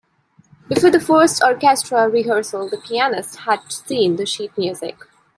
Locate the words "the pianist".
2.67-3.35